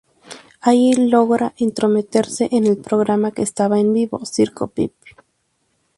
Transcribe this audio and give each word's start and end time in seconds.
Allí 0.61 0.95
logra 0.95 1.53
entrometerse 1.59 2.49
en 2.51 2.65
el 2.65 2.77
programa 2.79 3.29
que 3.29 3.43
estaba 3.43 3.79
en 3.79 3.93
vivo, 3.93 4.25
"Circo 4.25 4.65
Pip". 4.67 4.93